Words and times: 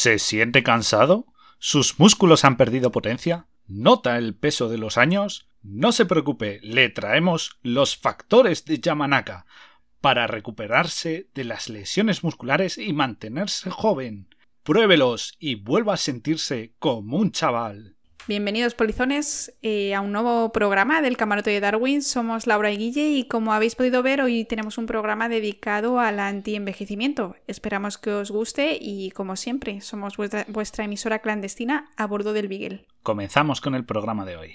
¿Se 0.00 0.20
siente 0.20 0.62
cansado? 0.62 1.26
¿Sus 1.58 1.98
músculos 1.98 2.44
han 2.44 2.56
perdido 2.56 2.92
potencia? 2.92 3.48
¿Nota 3.66 4.16
el 4.16 4.36
peso 4.36 4.68
de 4.68 4.78
los 4.78 4.96
años? 4.96 5.48
No 5.60 5.90
se 5.90 6.06
preocupe, 6.06 6.60
le 6.62 6.88
traemos 6.88 7.58
los 7.62 7.96
factores 7.96 8.64
de 8.64 8.78
Yamanaka 8.78 9.44
para 10.00 10.28
recuperarse 10.28 11.30
de 11.34 11.42
las 11.42 11.68
lesiones 11.68 12.22
musculares 12.22 12.78
y 12.78 12.92
mantenerse 12.92 13.70
joven. 13.70 14.32
Pruébelos 14.62 15.34
y 15.40 15.56
vuelva 15.56 15.94
a 15.94 15.96
sentirse 15.96 16.76
como 16.78 17.16
un 17.16 17.32
chaval. 17.32 17.96
Bienvenidos 18.28 18.74
polizones 18.74 19.54
eh, 19.62 19.94
a 19.94 20.02
un 20.02 20.12
nuevo 20.12 20.52
programa 20.52 21.00
del 21.00 21.16
Camarote 21.16 21.48
de 21.48 21.60
Darwin. 21.60 22.02
Somos 22.02 22.46
Laura 22.46 22.70
y 22.70 22.76
Guille 22.76 23.08
y 23.08 23.26
como 23.26 23.54
habéis 23.54 23.74
podido 23.74 24.02
ver 24.02 24.20
hoy 24.20 24.44
tenemos 24.44 24.76
un 24.76 24.84
programa 24.84 25.30
dedicado 25.30 25.98
al 25.98 26.20
anti-envejecimiento. 26.20 27.36
Esperamos 27.46 27.96
que 27.96 28.12
os 28.12 28.30
guste 28.30 28.76
y 28.78 29.12
como 29.12 29.34
siempre 29.36 29.80
somos 29.80 30.18
vuestra, 30.18 30.44
vuestra 30.48 30.84
emisora 30.84 31.20
clandestina 31.20 31.88
a 31.96 32.06
bordo 32.06 32.34
del 32.34 32.48
Beagle. 32.48 32.84
Comenzamos 33.02 33.62
con 33.62 33.74
el 33.74 33.86
programa 33.86 34.26
de 34.26 34.36
hoy. 34.36 34.54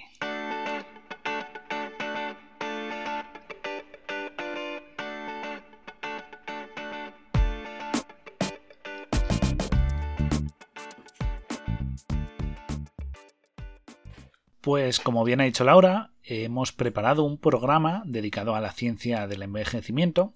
Pues 14.63 15.01
como 15.01 15.25
bien 15.25 15.41
ha 15.41 15.43
dicho 15.43 15.65
Laura, 15.65 16.11
hemos 16.23 16.71
preparado 16.71 17.25
un 17.25 17.37
programa 17.37 18.01
dedicado 18.05 18.55
a 18.55 18.61
la 18.61 18.71
ciencia 18.71 19.27
del 19.27 19.41
envejecimiento 19.41 20.31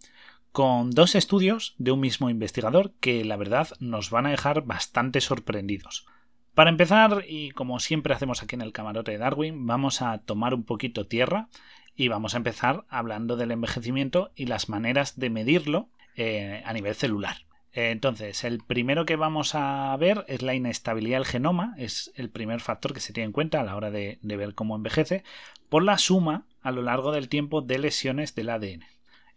con 0.52 0.91
dos 0.91 1.16
estudios 1.16 1.76
de 1.77 1.91
un 1.91 2.02
mismo 2.02 2.30
investigador 2.30 2.91
que 2.99 3.23
la 3.23 3.38
verdad 3.38 3.70
nos 3.80 4.09
van 4.09 4.26
a 4.26 4.32
dejar 4.32 4.63
bastante 4.63 5.21
sorprendidos. 5.21 6.05
Para 6.55 6.70
empezar, 6.70 7.23
y 7.26 7.52
como 7.52 7.80
siempre 7.80 8.13
hacemos 8.13 8.43
aquí 8.43 8.55
en 8.55 8.63
el 8.63 8.74
camarote 8.74 9.12
de 9.12 9.18
Darwin, 9.18 9.66
vamos 9.66 10.01
a 10.01 10.18
tomar 10.18 10.54
un 10.54 10.66
poquito 10.66 11.07
tierra 11.07 11.48
y 11.96 12.10
vamos 12.10 12.34
a 12.34 12.38
empezar 12.38 12.84
hablando 12.90 13.38
del 13.38 13.51
envejecimiento 13.51 14.32
y 14.35 14.48
las 14.48 14.68
maneras 14.68 15.18
de 15.18 15.29
medirlo 15.29 15.88
eh, 16.18 16.63
a 16.66 16.73
nivel 16.73 16.96
celular. 16.96 17.46
Entonces, 17.79 18.43
el 18.43 18.57
primero 18.57 19.05
que 19.05 19.17
vamos 19.17 19.53
a 19.53 19.95
ver 19.97 20.25
es 20.27 20.41
la 20.41 20.55
inestabilidad 20.55 21.17
del 21.17 21.27
genoma, 21.27 21.75
es 21.77 22.11
el 22.15 22.31
primer 22.31 22.59
factor 22.59 22.91
que 22.91 22.99
se 22.99 23.13
tiene 23.13 23.25
en 23.25 23.31
cuenta 23.31 23.61
a 23.61 23.63
la 23.63 23.75
hora 23.75 23.91
de, 23.91 24.17
ver 24.23 24.55
cómo 24.55 24.75
envejece, 24.75 25.23
por 25.70 25.83
la 25.83 25.99
suma 25.99 26.48
a 26.63 26.71
lo 26.71 26.81
largo 26.81 27.11
del 27.11 27.29
tiempo 27.29 27.61
de 27.61 27.77
lesiones 27.77 28.33
del 28.33 28.49
ADN. 28.49 28.83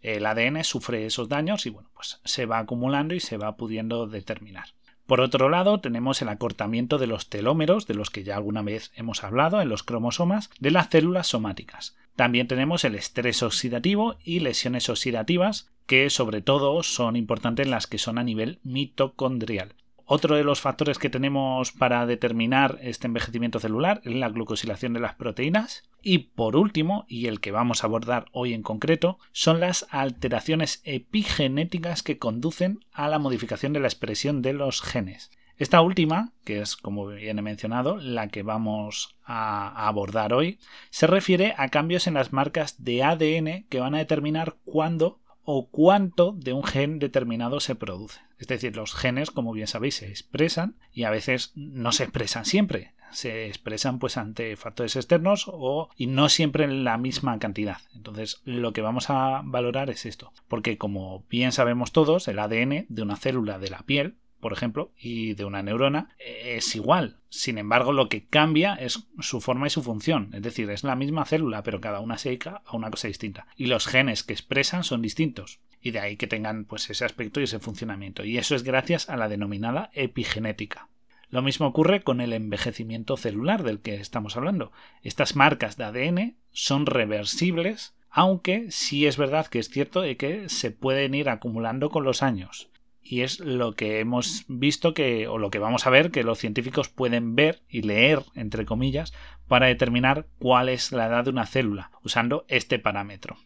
El 0.01 0.25
ADN 0.25 0.63
sufre 0.63 1.05
esos 1.05 1.29
daños 1.29 1.67
y 1.67 1.69
bueno, 1.69 1.91
pues 1.93 2.19
se 2.25 2.47
va 2.47 2.57
acumulando 2.57 3.13
y 3.13 3.19
se 3.19 3.37
va 3.37 3.57
pudiendo 3.57 4.07
determinar. 4.07 4.69
Por 5.05 5.21
otro 5.21 5.47
lado, 5.47 5.79
tenemos 5.79 6.19
el 6.23 6.29
acortamiento 6.29 6.97
de 6.97 7.05
los 7.05 7.29
telómeros, 7.29 7.85
de 7.85 7.93
los 7.93 8.09
que 8.09 8.23
ya 8.23 8.37
alguna 8.37 8.63
vez 8.63 8.91
hemos 8.95 9.23
hablado 9.23 9.61
en 9.61 9.69
los 9.69 9.83
cromosomas, 9.83 10.49
de 10.59 10.71
las 10.71 10.89
células 10.89 11.27
somáticas. 11.27 11.95
También 12.15 12.47
tenemos 12.47 12.85
el 12.85 12.95
estrés 12.95 13.43
oxidativo 13.43 14.15
y 14.23 14.39
lesiones 14.39 14.89
oxidativas, 14.89 15.69
que 15.91 16.09
sobre 16.09 16.41
todo 16.41 16.83
son 16.83 17.17
importantes 17.17 17.67
las 17.67 17.85
que 17.85 17.97
son 17.97 18.17
a 18.17 18.23
nivel 18.23 18.59
mitocondrial. 18.63 19.75
Otro 20.05 20.37
de 20.37 20.45
los 20.45 20.61
factores 20.61 20.97
que 20.97 21.09
tenemos 21.09 21.73
para 21.73 22.05
determinar 22.05 22.79
este 22.81 23.07
envejecimiento 23.07 23.59
celular 23.59 23.99
es 24.05 24.15
la 24.15 24.29
glucosilación 24.29 24.93
de 24.93 25.01
las 25.01 25.15
proteínas. 25.15 25.83
Y 26.01 26.19
por 26.19 26.55
último, 26.55 27.03
y 27.09 27.25
el 27.25 27.41
que 27.41 27.51
vamos 27.51 27.83
a 27.83 27.87
abordar 27.87 28.27
hoy 28.31 28.53
en 28.53 28.63
concreto, 28.63 29.19
son 29.33 29.59
las 29.59 29.85
alteraciones 29.89 30.81
epigenéticas 30.85 32.03
que 32.03 32.17
conducen 32.17 32.85
a 32.93 33.09
la 33.09 33.19
modificación 33.19 33.73
de 33.73 33.81
la 33.81 33.89
expresión 33.89 34.41
de 34.41 34.53
los 34.53 34.81
genes. 34.81 35.29
Esta 35.61 35.81
última, 35.81 36.31
que 36.43 36.59
es 36.59 36.75
como 36.75 37.05
bien 37.05 37.37
he 37.37 37.41
mencionado, 37.43 37.97
la 37.97 38.29
que 38.29 38.41
vamos 38.41 39.17
a 39.23 39.87
abordar 39.87 40.33
hoy, 40.33 40.57
se 40.89 41.05
refiere 41.05 41.53
a 41.55 41.69
cambios 41.69 42.07
en 42.07 42.15
las 42.15 42.33
marcas 42.33 42.83
de 42.83 43.03
ADN 43.03 43.65
que 43.69 43.79
van 43.79 43.93
a 43.93 43.99
determinar 43.99 44.55
cuándo 44.65 45.20
o 45.43 45.67
cuánto 45.69 46.33
de 46.33 46.53
un 46.53 46.63
gen 46.63 46.99
determinado 46.99 47.59
se 47.59 47.75
produce. 47.75 48.19
Es 48.39 48.47
decir, 48.47 48.75
los 48.75 48.93
genes, 48.93 49.31
como 49.31 49.53
bien 49.53 49.67
sabéis, 49.67 49.95
se 49.95 50.07
expresan 50.07 50.75
y 50.93 51.03
a 51.03 51.11
veces 51.11 51.51
no 51.55 51.91
se 51.91 52.03
expresan 52.03 52.45
siempre. 52.45 52.93
Se 53.11 53.47
expresan 53.47 53.99
pues 53.99 54.17
ante 54.17 54.55
factores 54.55 54.95
externos 54.95 55.45
o 55.47 55.89
y 55.97 56.07
no 56.07 56.29
siempre 56.29 56.63
en 56.63 56.83
la 56.83 56.97
misma 56.97 57.37
cantidad. 57.39 57.77
Entonces, 57.93 58.41
lo 58.45 58.71
que 58.71 58.81
vamos 58.81 59.09
a 59.09 59.41
valorar 59.43 59.89
es 59.89 60.05
esto, 60.05 60.31
porque 60.47 60.77
como 60.77 61.25
bien 61.29 61.51
sabemos 61.51 61.91
todos, 61.91 62.27
el 62.27 62.39
ADN 62.39 62.85
de 62.87 63.01
una 63.01 63.17
célula 63.17 63.59
de 63.59 63.69
la 63.69 63.79
piel 63.79 64.15
por 64.41 64.51
ejemplo, 64.51 64.91
y 64.99 65.35
de 65.35 65.45
una 65.45 65.63
neurona 65.63 66.09
es 66.19 66.75
igual. 66.75 67.17
Sin 67.29 67.57
embargo, 67.57 67.93
lo 67.93 68.09
que 68.09 68.25
cambia 68.25 68.75
es 68.75 69.07
su 69.19 69.39
forma 69.39 69.67
y 69.67 69.69
su 69.69 69.81
función. 69.81 70.31
Es 70.33 70.41
decir, 70.41 70.69
es 70.69 70.83
la 70.83 70.97
misma 70.97 71.25
célula, 71.25 71.63
pero 71.63 71.79
cada 71.79 72.01
una 72.01 72.17
se 72.17 72.29
dedica 72.29 72.61
a 72.65 72.75
una 72.75 72.91
cosa 72.91 73.07
distinta. 73.07 73.47
Y 73.55 73.67
los 73.67 73.87
genes 73.87 74.23
que 74.23 74.33
expresan 74.33 74.83
son 74.83 75.01
distintos. 75.01 75.59
Y 75.81 75.91
de 75.91 75.99
ahí 75.99 76.17
que 76.17 76.27
tengan 76.27 76.65
pues 76.65 76.89
ese 76.89 77.05
aspecto 77.05 77.39
y 77.39 77.43
ese 77.43 77.59
funcionamiento. 77.59 78.25
Y 78.25 78.37
eso 78.37 78.55
es 78.55 78.63
gracias 78.63 79.09
a 79.09 79.15
la 79.15 79.29
denominada 79.29 79.91
epigenética. 79.93 80.89
Lo 81.29 81.41
mismo 81.41 81.67
ocurre 81.67 82.03
con 82.03 82.19
el 82.19 82.33
envejecimiento 82.33 83.15
celular 83.15 83.63
del 83.63 83.79
que 83.79 83.95
estamos 83.95 84.35
hablando. 84.35 84.73
Estas 85.01 85.37
marcas 85.37 85.77
de 85.77 85.85
ADN 85.85 86.35
son 86.51 86.85
reversibles, 86.85 87.93
aunque 88.09 88.69
sí 88.71 89.05
es 89.05 89.15
verdad 89.15 89.47
que 89.47 89.59
es 89.59 89.69
cierto 89.69 90.03
que 90.17 90.49
se 90.49 90.71
pueden 90.71 91.15
ir 91.15 91.29
acumulando 91.29 91.89
con 91.89 92.03
los 92.03 92.21
años 92.21 92.70
y 93.03 93.21
es 93.21 93.39
lo 93.39 93.73
que 93.73 93.99
hemos 93.99 94.45
visto 94.47 94.93
que, 94.93 95.27
o 95.27 95.37
lo 95.37 95.49
que 95.49 95.59
vamos 95.59 95.87
a 95.87 95.89
ver, 95.89 96.11
que 96.11 96.23
los 96.23 96.39
científicos 96.39 96.89
pueden 96.89 97.35
ver 97.35 97.61
y 97.67 97.81
leer, 97.81 98.23
entre 98.35 98.65
comillas, 98.65 99.13
para 99.47 99.67
determinar 99.67 100.27
cuál 100.39 100.69
es 100.69 100.91
la 100.91 101.07
edad 101.07 101.25
de 101.25 101.31
una 101.31 101.45
célula, 101.45 101.91
usando 102.03 102.45
este 102.47 102.79
parámetro. 102.79 103.37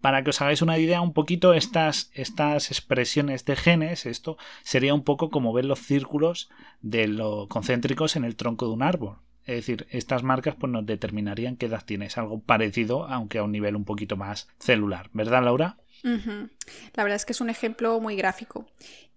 Para 0.00 0.24
que 0.24 0.30
os 0.30 0.40
hagáis 0.40 0.62
una 0.62 0.78
idea 0.78 1.02
un 1.02 1.12
poquito, 1.12 1.52
estas, 1.52 2.10
estas 2.14 2.70
expresiones 2.70 3.44
de 3.44 3.54
genes, 3.54 4.06
esto 4.06 4.38
sería 4.62 4.94
un 4.94 5.04
poco 5.04 5.28
como 5.28 5.52
ver 5.52 5.66
los 5.66 5.80
círculos 5.80 6.48
de 6.80 7.06
lo 7.06 7.48
concéntricos 7.48 8.16
en 8.16 8.24
el 8.24 8.36
tronco 8.36 8.66
de 8.66 8.72
un 8.72 8.82
árbol. 8.82 9.18
Es 9.44 9.56
decir, 9.56 9.86
estas 9.90 10.22
marcas 10.22 10.54
pues, 10.54 10.72
nos 10.72 10.86
determinarían 10.86 11.56
qué 11.56 11.66
edad 11.66 11.84
tienes, 11.84 12.16
algo 12.16 12.40
parecido, 12.40 13.04
aunque 13.06 13.38
a 13.38 13.42
un 13.42 13.52
nivel 13.52 13.76
un 13.76 13.84
poquito 13.84 14.16
más 14.16 14.48
celular. 14.58 15.10
¿Verdad, 15.12 15.44
Laura? 15.44 15.76
La 16.02 17.02
verdad 17.02 17.16
es 17.16 17.24
que 17.24 17.32
es 17.32 17.40
un 17.40 17.50
ejemplo 17.50 18.00
muy 18.00 18.16
gráfico. 18.16 18.66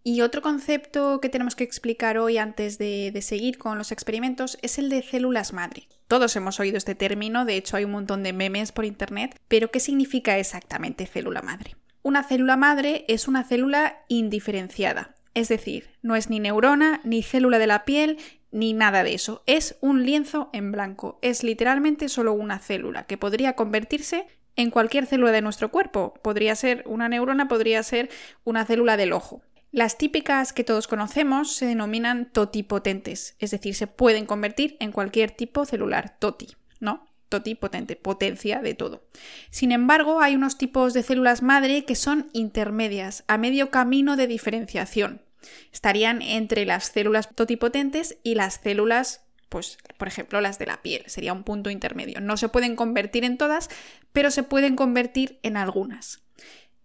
Y 0.04 0.22
otro 0.22 0.42
concepto 0.42 1.22
que 1.22 1.30
tenemos 1.30 1.56
que 1.56 1.64
explicar 1.64 2.18
hoy 2.18 2.38
antes 2.38 2.78
de, 2.78 3.12
de, 3.12 3.22
seguir 3.22 3.58
con 3.58 3.78
los 3.78 3.94
experimentos 3.94 4.58
es 4.62 4.78
el 4.78 4.90
de 4.90 5.02
células 5.02 5.54
madre. 5.54 5.88
Todos 6.10 6.36
hemos 6.36 6.60
oído 6.60 6.78
este 6.78 6.94
término, 6.94 7.46
de 7.46 7.56
hecho 7.56 7.78
hay 7.78 7.86
un 7.86 7.92
montón 7.92 8.22
de 8.22 8.34
memes 8.34 8.74
por 8.74 8.84
internet, 8.84 9.40
pero 9.48 9.72
¿qué 9.72 9.80
significa 9.80 10.38
exactamente 10.38 11.06
célula 11.06 11.42
madre? 11.42 11.78
Una 12.02 12.24
célula 12.24 12.58
madre 12.58 13.06
es 13.08 13.30
una 13.30 13.46
célula 13.46 14.04
indiferenciada, 14.10 15.16
es 15.34 15.48
decir, 15.48 15.90
no 16.02 16.18
es 16.18 16.30
ni 16.30 16.40
neurona, 16.40 17.00
ni 17.04 17.24
célula 17.24 17.58
de 17.58 17.68
la 17.68 17.86
piel, 17.86 18.18
ni 18.52 18.74
nada 18.74 19.04
de 19.04 19.16
eso. 19.16 19.44
Es 19.48 19.78
un 19.82 20.06
lienzo 20.06 20.50
en 20.54 20.72
blanco. 20.72 21.18
Es 21.22 21.44
literalmente 21.44 22.08
solo 22.08 22.34
una 22.34 22.60
célula 22.60 23.04
que 23.04 23.18
podría 23.18 23.56
convertirse 23.56 24.28
en 24.56 24.72
cualquier 24.72 25.06
célula 25.06 25.32
de 25.32 25.42
nuestro 25.42 25.70
cuerpo. 25.72 26.14
Podría 26.22 26.56
ser 26.56 26.84
una 26.86 27.10
neurona, 27.10 27.48
podría 27.48 27.84
ser 27.84 28.10
una 28.44 28.66
célula 28.66 28.98
del 28.98 29.14
ojo. 29.14 29.42
Las 29.72 29.98
típicas 29.98 30.54
que 30.54 30.64
todos 30.64 30.88
conocemos 30.88 31.56
se 31.56 31.66
denominan 31.66 32.32
totipotentes, 32.32 33.36
es 33.40 33.50
decir, 33.50 33.74
se 33.74 33.88
pueden 33.88 34.28
convertir 34.28 34.78
en 34.80 34.92
cualquier 34.92 35.32
tipo 35.32 35.66
celular, 35.66 36.16
toti, 36.20 36.50
¿no? 36.80 37.08
Totipotente, 37.28 37.96
potencia 37.96 38.60
de 38.60 38.76
todo. 38.76 39.04
Sin 39.50 39.72
embargo, 39.72 40.22
hay 40.22 40.36
unos 40.36 40.60
tipos 40.60 40.94
de 40.94 41.02
células 41.02 41.42
madre 41.42 41.86
que 41.86 41.96
son 41.96 42.30
intermedias, 42.34 43.24
a 43.28 43.40
medio 43.40 43.72
camino 43.72 44.16
de 44.16 44.28
diferenciación. 44.28 45.24
Estarían 45.72 46.22
entre 46.22 46.66
las 46.66 46.86
células 46.86 47.30
totipotentes 47.34 48.20
y 48.22 48.36
las 48.36 48.60
células 48.62 49.24
pues 49.54 49.78
por 50.00 50.08
ejemplo 50.08 50.42
las 50.42 50.58
de 50.58 50.66
la 50.66 50.82
piel, 50.82 51.04
sería 51.06 51.32
un 51.32 51.44
punto 51.44 51.70
intermedio. 51.70 52.20
No 52.22 52.38
se 52.38 52.50
pueden 52.50 52.76
convertir 52.76 53.24
en 53.24 53.38
todas, 53.38 53.70
pero 54.12 54.32
se 54.32 54.42
pueden 54.42 54.76
convertir 54.76 55.40
en 55.44 55.58
algunas. 55.58 56.24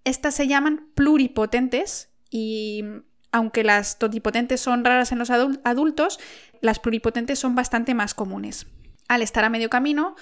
Estas 0.05 0.35
se 0.35 0.47
llaman 0.47 0.91
pluripotentes 0.95 2.11
y 2.31 2.85
aunque 3.33 3.65
las 3.65 3.99
totipotentes 3.99 4.61
son 4.61 4.85
raras 4.85 5.13
en 5.13 5.19
los 5.19 5.31
adultos, 5.31 6.21
las 6.61 6.79
pluripotentes 6.79 7.39
son 7.39 7.55
bastante 7.55 7.95
más 7.95 8.13
comunes. 8.13 8.67
Al 9.09 9.23
estar 9.23 9.45
a 9.45 9.49
medio 9.49 9.71
camino, 9.71 10.15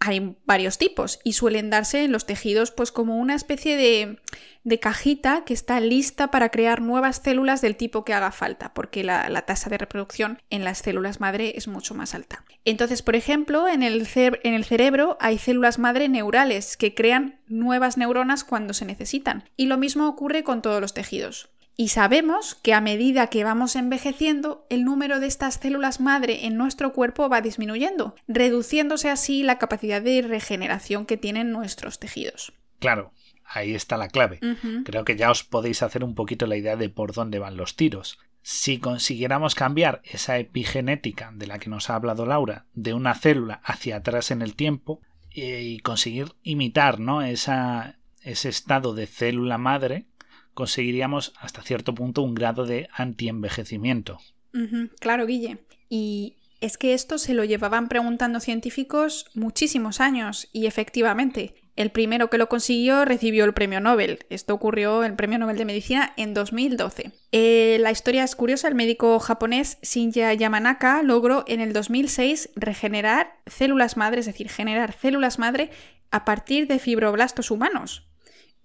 hay 0.00 0.36
varios 0.46 0.78
tipos 0.78 1.18
y 1.24 1.32
suelen 1.32 1.70
darse 1.70 2.04
en 2.04 2.12
los 2.12 2.26
tejidos 2.26 2.70
pues 2.70 2.92
como 2.92 3.16
una 3.16 3.34
especie 3.34 3.76
de, 3.76 4.18
de, 4.62 4.80
cajita 4.80 5.44
que 5.44 5.54
está 5.54 5.80
lista 5.80 6.30
para 6.30 6.50
crear 6.50 6.80
nuevas 6.80 7.20
células 7.22 7.60
del 7.60 7.76
tipo 7.76 8.04
que 8.04 8.14
haga 8.14 8.30
falta, 8.30 8.72
porque 8.74 9.02
la, 9.02 9.42
tasa 9.42 9.70
de 9.70 9.78
reproducción 9.78 10.40
en 10.50 10.64
las 10.64 10.78
células 10.78 11.20
madre 11.20 11.54
es 11.56 11.66
mucho 11.66 11.94
más 11.94 12.14
alta. 12.14 12.44
Entonces, 12.64 13.02
por 13.02 13.16
ejemplo, 13.16 13.66
en 13.66 13.82
el, 13.82 14.06
en 14.14 14.54
el 14.54 14.64
cerebro 14.64 15.16
hay 15.20 15.38
células 15.38 15.78
madre 15.78 16.08
neurales 16.08 16.76
que 16.76 16.94
crean 16.94 17.40
nuevas 17.46 17.96
neuronas 17.96 18.44
cuando 18.44 18.74
se 18.74 18.84
necesitan. 18.84 19.44
Y 19.56 19.66
lo 19.66 19.78
mismo 19.78 20.08
ocurre 20.08 20.44
con 20.44 20.62
todos 20.62 20.80
los 20.80 20.94
tejidos. 20.94 21.50
Y 21.80 21.90
sabemos 21.90 22.56
que 22.56 22.74
a 22.74 22.80
medida 22.80 23.28
que 23.28 23.44
vamos 23.44 23.76
envejeciendo, 23.76 24.66
el 24.68 24.84
número 24.84 25.20
de 25.20 25.28
estas 25.28 25.60
células 25.60 26.00
madre 26.00 26.44
en 26.44 26.56
nuestro 26.56 26.92
cuerpo 26.92 27.28
va 27.28 27.40
disminuyendo, 27.40 28.16
reduciéndose 28.26 29.10
así 29.10 29.44
la 29.44 29.58
capacidad 29.58 30.02
de 30.02 30.22
regeneración 30.22 31.06
que 31.06 31.16
tienen 31.16 31.52
nuestros 31.52 32.00
tejidos. 32.00 32.52
Claro, 32.80 33.12
ahí 33.44 33.76
está 33.76 33.96
la 33.96 34.08
clave. 34.08 34.40
Creo 34.84 35.04
que 35.04 35.14
ya 35.14 35.30
os 35.30 35.44
podéis 35.44 35.84
hacer 35.84 36.02
un 36.02 36.16
poquito 36.16 36.48
la 36.48 36.56
idea 36.56 36.74
de 36.74 36.88
por 36.88 37.12
dónde 37.12 37.38
van 37.38 37.56
los 37.56 37.76
tiros. 37.76 38.18
Si 38.42 38.78
consiguiéramos 38.78 39.54
cambiar 39.54 40.02
esa 40.02 40.36
epigenética 40.36 41.30
de 41.32 41.46
la 41.46 41.60
que 41.60 41.70
nos 41.70 41.90
ha 41.90 41.94
hablado 41.94 42.26
Laura 42.26 42.66
de 42.74 42.92
una 42.92 43.14
célula 43.14 43.60
hacia 43.62 43.98
atrás 43.98 44.32
en 44.32 44.42
el 44.42 44.56
tiempo 44.56 45.00
eh, 45.30 45.62
y 45.62 45.78
conseguir 45.78 46.32
imitar 46.42 46.98
¿no? 46.98 47.22
esa, 47.22 48.00
ese 48.20 48.48
estado 48.48 48.94
de 48.94 49.06
célula 49.06 49.58
madre, 49.58 50.06
conseguiríamos 50.58 51.34
hasta 51.38 51.62
cierto 51.62 51.94
punto 51.94 52.22
un 52.22 52.34
grado 52.34 52.66
de 52.66 52.88
antienvejecimiento. 52.92 54.18
claro, 54.98 55.24
Guille. 55.24 55.58
Y 55.88 56.34
es 56.60 56.78
que 56.78 56.94
esto 56.94 57.18
se 57.18 57.32
lo 57.32 57.44
llevaban 57.44 57.86
preguntando 57.86 58.40
científicos 58.40 59.26
muchísimos 59.34 60.00
años 60.00 60.48
y 60.52 60.66
efectivamente, 60.66 61.54
el 61.76 61.92
primero 61.92 62.28
que 62.28 62.38
lo 62.38 62.48
consiguió 62.48 63.04
recibió 63.04 63.44
el 63.44 63.54
premio 63.54 63.78
Nobel. 63.78 64.26
Esto 64.30 64.52
ocurrió 64.52 65.04
el 65.04 65.14
premio 65.14 65.38
Nobel 65.38 65.58
de 65.58 65.64
Medicina 65.64 66.12
en 66.16 66.34
2012. 66.34 67.12
Eh, 67.30 67.76
la 67.78 67.92
historia 67.92 68.24
es 68.24 68.34
curiosa. 68.34 68.66
El 68.66 68.74
médico 68.74 69.20
japonés 69.20 69.78
Shinya 69.82 70.34
Yamanaka 70.34 71.04
logró 71.04 71.44
en 71.46 71.60
el 71.60 71.72
2006 71.72 72.50
regenerar 72.56 73.38
células 73.46 73.96
madre, 73.96 74.18
es 74.18 74.26
decir, 74.26 74.48
generar 74.48 74.92
células 74.92 75.38
madre 75.38 75.70
a 76.10 76.24
partir 76.24 76.66
de 76.66 76.80
fibroblastos 76.80 77.52
humanos. 77.52 78.07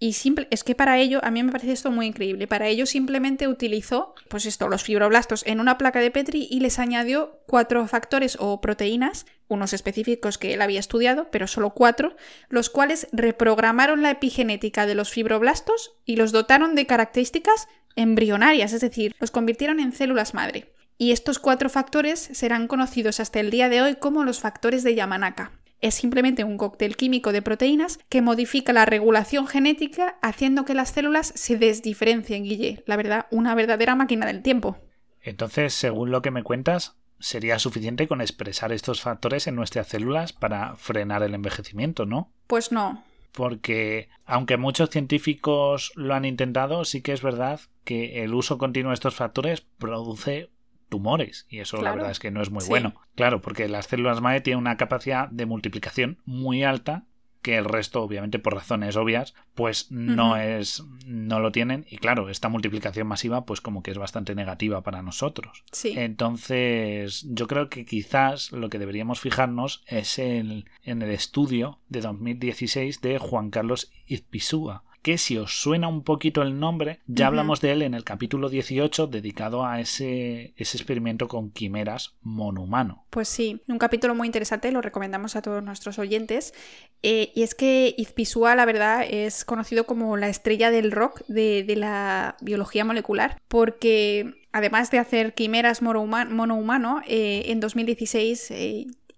Y 0.03 0.13
es 0.49 0.65
que 0.65 0.75
para 0.75 0.97
ello, 0.97 1.21
a 1.23 1.31
mí 1.31 1.41
me 1.43 1.53
parece 1.53 1.71
esto 1.71 1.89
muy 1.89 2.07
increíble. 2.07 2.45
Para 2.45 2.67
ello 2.67 2.85
simplemente 2.85 3.47
utilizó, 3.47 4.15
pues 4.27 4.45
esto, 4.45 4.67
los 4.67 4.83
fibroblastos 4.83 5.47
en 5.47 5.61
una 5.61 5.77
placa 5.77 6.01
de 6.01 6.11
Petri 6.11 6.45
y 6.51 6.59
les 6.59 6.77
añadió 6.77 7.39
cuatro 7.47 7.87
factores 7.87 8.35
o 8.37 8.59
proteínas, 8.59 9.25
unos 9.47 9.71
específicos 9.71 10.37
que 10.37 10.55
él 10.55 10.61
había 10.61 10.81
estudiado, 10.81 11.31
pero 11.31 11.47
solo 11.47 11.69
cuatro, 11.69 12.17
los 12.49 12.69
cuales 12.69 13.07
reprogramaron 13.13 14.01
la 14.01 14.11
epigenética 14.11 14.85
de 14.85 14.95
los 14.95 15.09
fibroblastos 15.09 15.93
y 16.03 16.17
los 16.17 16.33
dotaron 16.33 16.75
de 16.75 16.85
características 16.85 17.69
embrionarias, 17.95 18.73
es 18.73 18.81
decir, 18.81 19.15
los 19.21 19.31
convirtieron 19.31 19.79
en 19.79 19.93
células 19.93 20.33
madre. 20.33 20.73
Y 20.97 21.13
estos 21.13 21.39
cuatro 21.39 21.69
factores 21.69 22.19
serán 22.33 22.67
conocidos 22.67 23.21
hasta 23.21 23.39
el 23.39 23.51
día 23.51 23.69
de 23.69 23.81
hoy 23.81 23.95
como 23.95 24.25
los 24.25 24.41
factores 24.41 24.83
de 24.83 24.95
Yamanaka 24.95 25.62
es 25.83 25.93
simplemente 25.93 26.43
un 26.43 26.57
cóctel 26.57 26.95
químico 26.95 27.31
de 27.31 27.41
proteínas 27.41 27.99
que 28.09 28.21
modifica 28.21 28.73
la 28.73 28.85
regulación 28.85 29.47
genética 29.47 30.17
haciendo 30.21 30.65
que 30.65 30.73
las 30.73 30.89
células 30.89 31.33
se 31.35 31.57
desdiferencien, 31.57 32.43
Guille. 32.43 32.83
La 32.87 32.95
verdad, 32.95 33.27
una 33.31 33.53
verdadera 33.53 33.93
máquina 33.93 34.25
del 34.25 34.41
tiempo. 34.41 34.77
Entonces, 35.21 35.73
según 35.73 36.09
lo 36.09 36.21
que 36.21 36.31
me 36.31 36.41
cuentas, 36.41 36.95
sería 37.19 37.59
suficiente 37.59 38.07
con 38.07 38.21
expresar 38.21 38.71
estos 38.71 39.01
factores 39.01 39.45
en 39.47 39.55
nuestras 39.55 39.87
células 39.87 40.31
para 40.31 40.75
frenar 40.77 41.21
el 41.21 41.33
envejecimiento, 41.33 42.05
¿no? 42.05 42.31
Pues 42.47 42.71
no. 42.71 43.03
Porque, 43.33 44.09
aunque 44.25 44.57
muchos 44.57 44.89
científicos 44.89 45.91
lo 45.95 46.13
han 46.13 46.23
intentado, 46.23 46.85
sí 46.85 47.01
que 47.01 47.11
es 47.11 47.21
verdad 47.21 47.59
que 47.83 48.23
el 48.23 48.33
uso 48.33 48.57
continuo 48.57 48.91
de 48.91 48.95
estos 48.95 49.15
factores 49.15 49.61
produce 49.61 50.49
tumores 50.93 51.47
y 51.49 51.57
eso 51.57 51.81
la 51.81 51.95
verdad 51.95 52.11
es 52.11 52.19
que 52.19 52.29
no 52.29 52.39
es 52.39 52.51
muy 52.51 52.63
bueno. 52.67 52.93
Claro, 53.15 53.41
porque 53.41 53.67
las 53.67 53.87
células 53.87 54.21
madre 54.21 54.41
tienen 54.41 54.59
una 54.59 54.77
capacidad 54.77 55.27
de 55.27 55.47
multiplicación 55.47 56.19
muy 56.23 56.63
alta 56.63 57.07
que 57.41 57.57
el 57.57 57.65
resto, 57.65 58.03
obviamente 58.03 58.37
por 58.37 58.53
razones 58.53 58.95
obvias, 58.95 59.33
pues 59.55 59.91
no 59.91 60.37
es 60.37 60.83
no 61.07 61.39
lo 61.39 61.51
tienen 61.51 61.83
y 61.89 61.97
claro, 61.97 62.29
esta 62.29 62.47
multiplicación 62.47 63.07
masiva 63.07 63.43
pues 63.43 63.59
como 63.59 63.81
que 63.81 63.89
es 63.89 63.97
bastante 63.97 64.35
negativa 64.35 64.83
para 64.83 65.01
nosotros. 65.01 65.63
Sí. 65.71 65.95
Entonces, 65.97 67.25
yo 67.27 67.47
creo 67.47 67.69
que 67.69 67.85
quizás 67.85 68.51
lo 68.51 68.69
que 68.69 68.77
deberíamos 68.77 69.19
fijarnos 69.19 69.83
es 69.87 70.19
en, 70.19 70.65
en 70.83 71.01
el 71.01 71.09
estudio 71.09 71.79
de 71.89 72.01
2016 72.01 73.01
de 73.01 73.17
Juan 73.17 73.49
Carlos 73.49 73.91
Izpisúa 74.05 74.83
que 75.03 75.17
si 75.17 75.37
os 75.37 75.61
suena 75.61 75.89
un 75.89 76.03
poquito 76.03 76.41
el 76.41 76.59
nombre, 76.59 77.01
ya 77.07 77.27
hablamos 77.27 77.59
de 77.59 77.73
él 77.73 77.81
en 77.81 77.93
el 77.93 78.05
capítulo 78.05 78.49
18 78.49 79.07
dedicado 79.07 79.65
a 79.65 79.81
ese, 79.81 80.53
ese 80.55 80.77
experimento 80.77 81.27
con 81.27 81.51
quimeras 81.51 82.15
monohumano. 82.21 83.05
Pues 83.09 83.27
sí, 83.27 83.61
un 83.67 83.77
capítulo 83.77 84.15
muy 84.15 84.27
interesante, 84.27 84.71
lo 84.71 84.81
recomendamos 84.81 85.35
a 85.35 85.41
todos 85.41 85.61
nuestros 85.61 85.99
oyentes. 85.99 86.53
Eh, 87.03 87.33
y 87.35 87.43
es 87.43 87.53
que 87.53 87.93
Izpisua, 87.97 88.55
la 88.55 88.63
verdad, 88.63 89.05
es 89.07 89.43
conocido 89.43 89.85
como 89.85 90.15
la 90.15 90.29
estrella 90.29 90.71
del 90.71 90.91
rock 90.91 91.21
de, 91.27 91.65
la 91.75 92.37
biología 92.39 92.85
molecular, 92.85 93.41
porque 93.49 94.35
además 94.53 94.89
de 94.89 94.99
hacer 94.99 95.33
quimeras 95.33 95.81
monohumano, 95.81 97.01
eh, 97.07 97.43
en 97.47 97.59
2016 97.59 98.51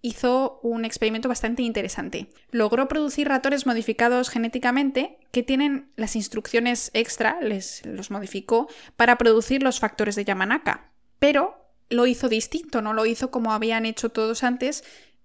hizo 0.05 0.59
un 0.61 0.85
experimento 0.85 1.27
bastante 1.27 1.63
interesante. 1.63 2.27
Logró 2.51 2.87
producir 2.87 3.27
ratones 3.27 3.65
modificados 3.65 4.29
genéticamente 4.29 5.17
que 5.31 5.41
tienen 5.41 5.89
las 5.95 6.15
instrucciones 6.15 6.91
extra, 6.93 7.39
les 7.41 7.83
los 7.87 8.11
modificó 8.11 8.69
para 8.97 9.17
producir 9.17 9.63
los 9.63 9.79
factores 9.79 10.15
de 10.15 10.23
Yamanaka, 10.23 10.91
pero 11.17 11.71
lo 11.89 12.05
hizo 12.05 12.29
distinto, 12.29 12.83
no 12.83 12.93
lo 12.93 13.07
hizo 13.07 13.31
como 13.31 13.51
habían 13.51 13.87
hecho 13.87 14.09
todos 14.09 14.43
antes 14.43 14.83